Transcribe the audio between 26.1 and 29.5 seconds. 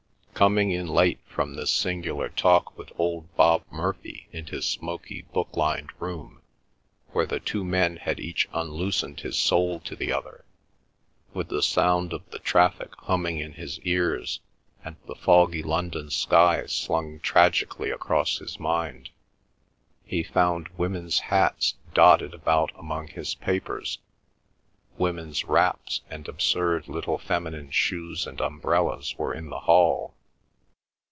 absurd little feminine shoes and umbrellas were